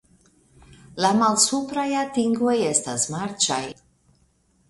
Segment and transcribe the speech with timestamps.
[1.05, 3.63] La malsupraj atingoj estas marĉaj.